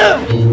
[0.00, 0.49] Boom!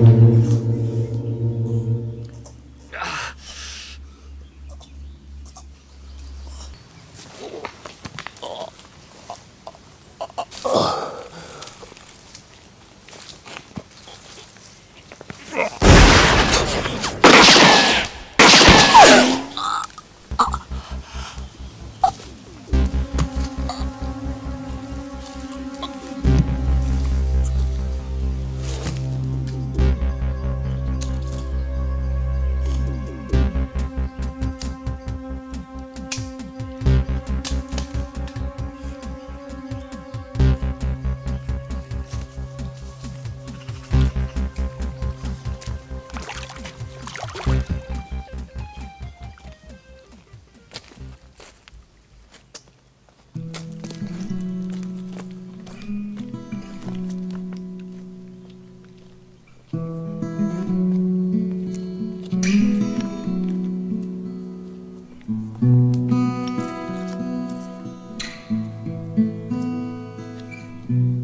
[70.89, 71.16] Mm-hmm.